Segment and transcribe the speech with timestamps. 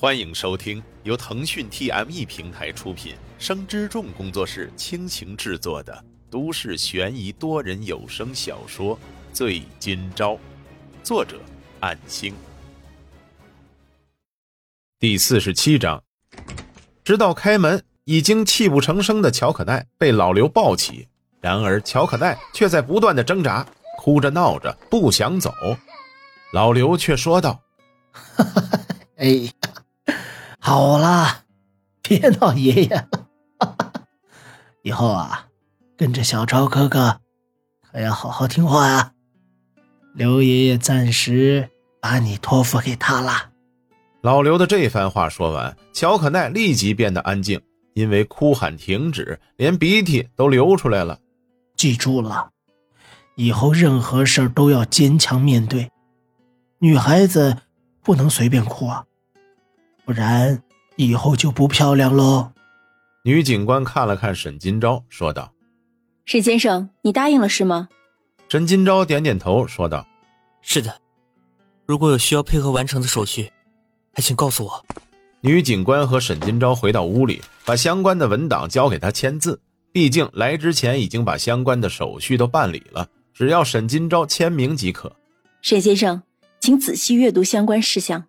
[0.00, 8.94] 欢迎收听由腾讯 TME 平台出品、生之众工作室倾情制作的都市悬疑多人有声小说
[9.32, 10.34] 《醉今朝》，
[11.02, 11.40] 作者：
[11.80, 12.32] 暗星。
[15.00, 16.00] 第四十七章，
[17.02, 21.08] 直到开门，已经泣不成声的乔可奈被老刘抱起，
[21.40, 23.66] 然而乔可奈却在不断的挣扎，
[23.98, 25.52] 哭着闹着不想走。
[26.52, 27.60] 老刘却说道
[29.18, 29.50] ：“哎。”
[30.68, 31.44] 好了，
[32.02, 33.26] 别闹爷爷了。
[34.84, 35.46] 以后啊，
[35.96, 37.20] 跟着小超哥哥，
[37.90, 39.12] 可要好好听话啊。
[40.12, 41.70] 刘爷爷暂时
[42.02, 43.48] 把你托付给他了。
[44.20, 47.58] 老刘的这番话说完，乔可奈立即变得安静，
[47.94, 51.18] 因为哭喊停止，连鼻涕都流出来了。
[51.78, 52.50] 记住了，
[53.36, 55.90] 以后任何事都要坚强面对。
[56.78, 57.56] 女孩子
[58.02, 59.06] 不能随便哭啊。
[60.04, 60.62] 不然
[60.98, 62.50] 以后就不漂亮喽。
[63.22, 65.52] 女警官看了看沈金钊，说道
[66.26, 67.88] ：“沈先生，你答应了是吗？”
[68.50, 70.04] 沈金钊点点头，说道
[70.60, 71.00] ：“是的。
[71.86, 73.48] 如果有需要配合完成的手续，
[74.12, 74.84] 还请告诉我。”
[75.40, 79.60] 女警官和沈金钊回到屋里，把相关的文档交给他签字。
[79.92, 85.14] 毕竟来之前已经把相关的手续都办理了，只要沈金钊签名即可。
[85.62, 86.22] 沈先生，
[86.58, 88.24] 请仔细阅读相关事项。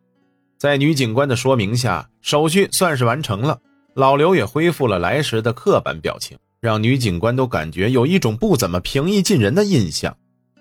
[0.60, 3.62] 在女警官的说明下，手续算是完成了。
[3.94, 10.18] 老刘也恢复了来时的刻板表情，让女警官都感觉有一种不怎么平易近人的印象。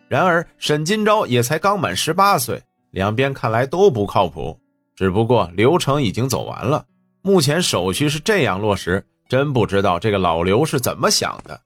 [0.06, 4.56] 然而，沈金钊也才刚满十八岁，两边看来都不靠谱。
[4.94, 6.84] 只不过流程已经走完了，
[7.20, 11.60] 目前手续是这样落实，真不知道这个老刘是怎么想的。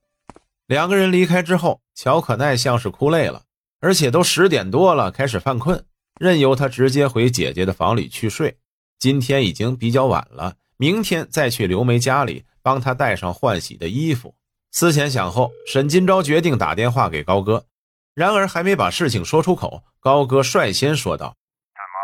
[0.67, 3.43] 两个人离开之后，乔可奈像是哭累了，
[3.81, 5.85] 而且都十点多了，开始犯困。
[6.23, 8.57] 任由他直接回姐姐的房里去睡。
[8.97, 14.37] 今天已经比较晚了，明天再去刘梅家里帮她带上换洗的衣服。
[14.71, 17.67] 思前想后，沈金钊决定打电话给高哥。
[18.15, 21.35] 然而还没把事情说出口，高哥率先说道
[21.75, 21.99] ：“怎么，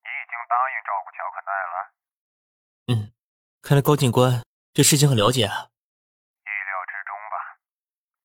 [0.00, 1.76] 你已经答应照顾乔可奈了
[2.88, 3.12] ？”“嗯，
[3.60, 4.40] 看来高警官
[4.72, 5.68] 对事情很了解啊。
[6.40, 7.60] ”“意料之中吧。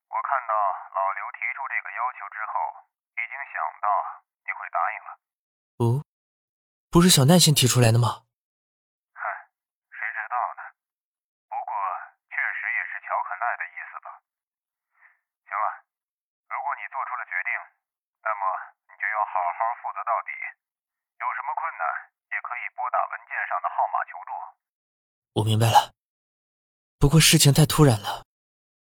[0.08, 0.56] 我看到
[0.96, 2.88] 老刘提出这个要求之后，
[3.20, 3.92] 已经想到。”
[4.44, 5.10] 你会答应了？
[5.82, 6.06] 哦，
[6.94, 8.22] 不是小奈先提出来的吗？
[9.18, 9.26] 嗨，
[9.90, 10.62] 谁知道呢？
[11.50, 11.74] 不过
[12.30, 14.22] 确实也是乔可奈的意思吧。
[15.42, 15.66] 行了，
[16.54, 17.50] 如果你做出了决定，
[18.22, 18.42] 那么
[18.86, 20.30] 你就要好好负责到底。
[21.18, 21.82] 有什么困难
[22.30, 24.30] 也可以拨打文件上的号码求助。
[25.42, 25.98] 我明白了。
[27.02, 28.30] 不过事情太突然了，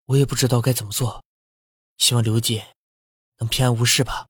[0.09, 1.21] 我也不知道该怎么做。
[2.01, 2.73] 希望刘姐
[3.37, 4.25] 能平安无事吧。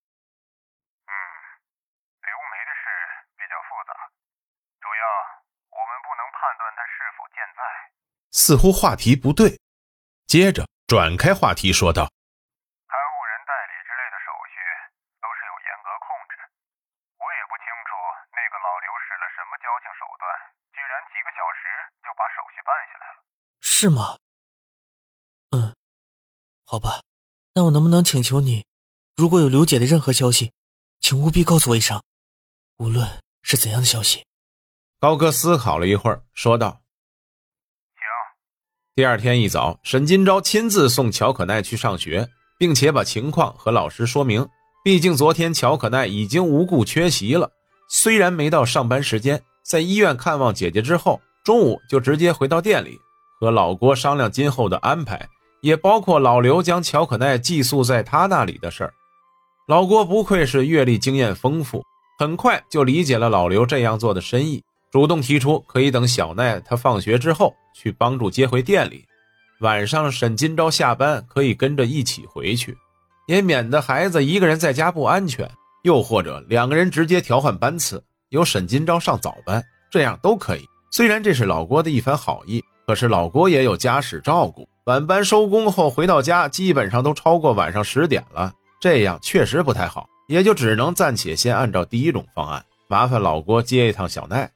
[8.29, 9.59] 似乎话题不对，
[10.27, 12.05] 接着转开话题说道
[12.85, 14.61] ：“看护人代理之类的手续
[15.17, 16.37] 都是有严格控制，
[17.17, 17.97] 我也不清楚
[18.29, 20.29] 那个老刘使了什么矫情手段，
[20.69, 21.65] 居然几个小时
[22.05, 23.17] 就把手续办下来了。
[23.59, 24.21] 是吗？
[25.51, 25.73] 嗯，
[26.63, 27.01] 好吧，
[27.55, 28.67] 那我能不能请求你，
[29.15, 30.53] 如果有刘姐的任何消息，
[30.99, 32.03] 请务必告诉我一声，
[32.77, 34.26] 无论是怎样的消息。”
[34.99, 36.69] 高哥思考了一会儿，说道。
[36.71, 36.79] 行
[38.95, 42.27] 第二天一早，沈金钊亲自送乔可奈去上学，
[42.57, 44.47] 并且把情况和老师说明。
[44.83, 47.51] 毕竟昨天乔可奈已经无故缺席了，
[47.87, 52.97] 虽然没到上班时间，在医院看望姐姐之后，中午就直接回到店里
[53.39, 55.29] 和老郭商量今后的安排，
[55.61, 58.91] 也包括老刘将乔可奈寄宿在他那里的事儿。
[59.67, 61.83] 老郭不愧是阅历经验丰富，
[62.17, 64.63] 很快就理解了老刘这样做的深意。
[64.91, 69.05] 主动提出可以等小奈他放学之后去帮助接回店里，
[69.59, 72.77] 晚上沈金钊下班可以跟着一起回去，
[73.27, 75.49] 也免得孩子一个人在家不安全。
[75.83, 80.65] 又或者两个人直接调换班次，由沈金钊上早班，这样都可以。
[80.91, 88.51] 虽然这是老郭的一番好意，可是老郭也有家事照顾，晚班收工后回到家基本上都超过晚上十点了，
[88.81, 94.49] 这样确实不太好，也就只能暂且先按照第一种方案，麻烦老郭接一趟小奈。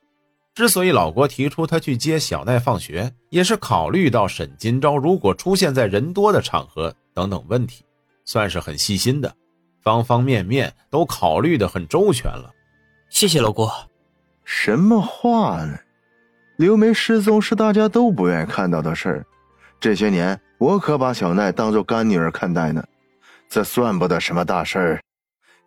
[0.54, 7.86] 之所以老郭提出他去接小奈放学，也是考虑到沈金钊如果出现在人多的场合等等问题，
[8.26, 9.34] 算是很细心的，
[9.82, 12.52] 方方面面都考虑的很周全了。
[13.10, 13.72] 谢谢老郭。
[14.44, 15.80] 什么话呢？
[16.58, 19.26] 刘梅失踪是大家都不愿意看到的事儿，
[19.80, 22.84] 这些年我可把小奈当做干女儿看待呢，
[23.50, 25.02] 这算不得什么大事儿，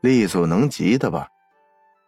[0.03, 1.27] 力所能及的吧。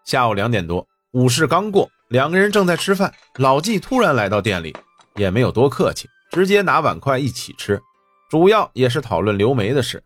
[0.05, 1.89] 下午两点多，午市刚过。
[2.09, 4.75] 两个人正在吃饭，老纪突然来到店里，
[5.17, 7.83] 也没有多客气，直接拿碗筷一起吃，
[8.31, 10.03] 主要也是讨论刘梅的事。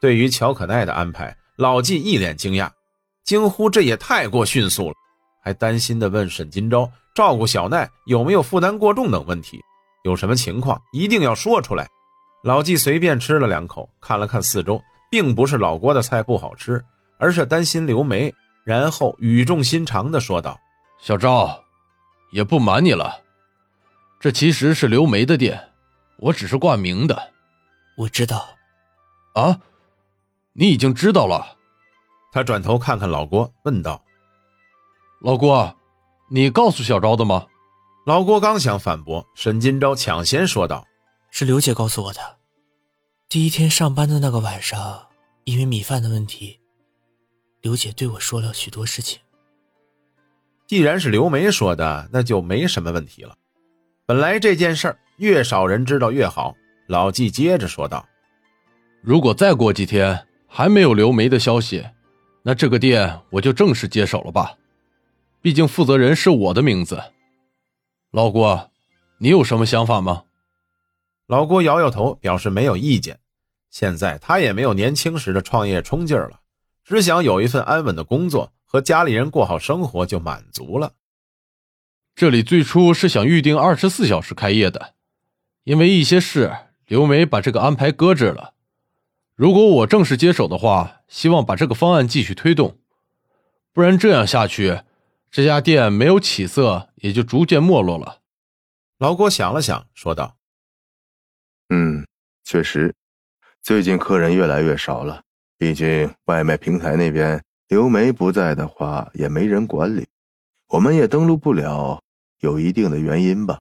[0.00, 2.68] 对于乔可奈的安排，老纪一脸惊讶，
[3.24, 4.94] 惊呼这也太过迅速了，
[5.44, 9.60] 还担心地问沈金钊照顾小奈有没有负担过重等问题，
[10.02, 11.86] 有什么情况一定要说出来。
[12.42, 14.82] 老纪随便吃了两口，看了看四周，
[15.12, 16.84] 并不是老郭的菜不好吃，
[17.20, 18.34] 而是担心刘梅，
[18.64, 20.58] 然后语重心长地说道。
[20.98, 21.64] 小赵，
[22.32, 23.22] 也不瞒你了，
[24.18, 25.72] 这其实是刘梅的店，
[26.18, 27.32] 我只是挂名的。
[27.96, 28.48] 我知道。
[29.34, 29.60] 啊，
[30.54, 31.56] 你已经知道了。
[32.32, 34.02] 他转头看看老郭，问道
[35.22, 35.76] ：“老郭，
[36.30, 37.46] 你告诉小昭的吗？”
[38.06, 40.86] 老郭刚想反驳，沈金钊抢先说道
[41.30, 42.38] ：“是刘姐告诉我的。
[43.28, 45.08] 第一天上班的那个晚上，
[45.44, 46.60] 因为米饭的问题，
[47.60, 49.20] 刘姐对我说了许多事情。”
[50.66, 53.36] 既然是刘梅说的，那就没什么问题了。
[54.04, 56.54] 本来这件事儿越少人知道越好。
[56.88, 58.06] 老纪接着说道
[59.02, 61.84] ：“如果再过几天还没有刘梅的消息，
[62.42, 64.54] 那这个店我就正式接手了吧。
[65.40, 67.02] 毕竟负责人是我的名字。
[68.12, 68.70] 老郭，
[69.18, 70.22] 你有什么想法吗？”
[71.26, 73.18] 老郭摇摇头，表示没有意见。
[73.70, 76.38] 现在他也没有年轻时的创业冲劲儿了，
[76.84, 78.52] 只想有一份安稳的工作。
[78.76, 80.92] 和家里人过好生活就满足了。
[82.14, 84.96] 这里最初是想预定二十四小时开业的，
[85.64, 88.52] 因为一些事，刘梅把这个安排搁置了。
[89.34, 92.78] 如果我正式接手的话，希望把这个方案继续推动，
[93.72, 94.82] 不然这样下去，
[95.30, 98.20] 这家店没有起色，也就逐渐没落了。
[98.98, 100.36] 老郭想了想，说道
[101.72, 102.06] ：“嗯，
[102.44, 102.94] 确实，
[103.62, 105.22] 最近客人越来越少了，
[105.56, 110.06] 毕竟外卖平台那边。”刘梅不在的话，也没人管理，
[110.68, 112.00] 我们也登录不了，
[112.38, 113.58] 有一定的原因吧？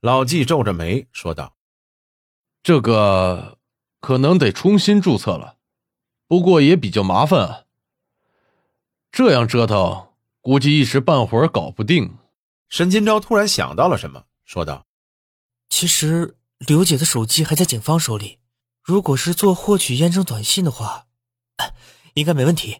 [0.00, 1.54] 老纪皱着眉说道
[2.62, 3.58] ：“这个
[4.00, 5.56] 可能得重新注册了，
[6.26, 7.64] 不过也比较麻烦啊。
[9.10, 10.08] 这样折腾，
[10.40, 12.16] 估计一时半会儿搞不定。”
[12.70, 14.86] 沈金钊突然想到了什么，说道
[15.68, 18.38] ：“其实刘姐的手机还在警方手里，
[18.82, 21.06] 如果是做获取验证短信的话，
[22.14, 22.78] 应该没问题。”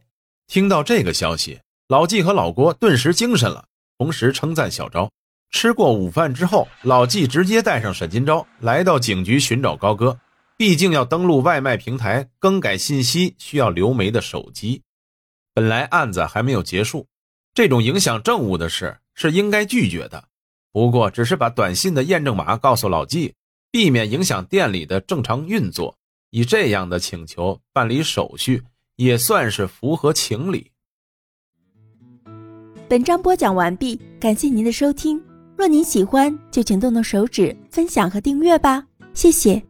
[0.52, 1.58] 听到这个消息，
[1.88, 3.64] 老纪和老郭顿时精神了，
[3.96, 5.10] 同时称赞小昭。
[5.50, 10.20] 吃过午饭之后，老纪直接带上沈金钊来到警局寻找高歌，
[10.58, 14.82] 毕竟要登录外卖平台更改信息，需要刘梅的手机。
[15.54, 17.06] 本来案子还没有结束，
[17.54, 20.22] 这种影响政务的事是应该拒绝的。
[20.70, 23.32] 不过，只是把短信的验证码告诉老纪，
[23.70, 25.96] 避免影响店里的正常运作，
[26.28, 28.62] 以这样的请求办理手续。
[29.02, 30.70] 也算是符合情理。
[32.88, 35.20] 本章播讲完毕，感谢您的收听。
[35.56, 39.60] 若您喜欢，就请动动手指分享和订阅吧，谢谢。